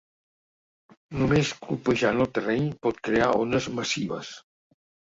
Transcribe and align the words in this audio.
Només 1.19 1.51
colpejant 1.67 2.25
el 2.27 2.33
terreny, 2.39 2.67
pot 2.89 3.07
crear 3.11 3.33
ones 3.45 3.73
massives. 3.81 4.35